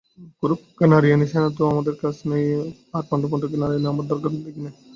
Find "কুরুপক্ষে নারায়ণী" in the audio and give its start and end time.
0.39-1.25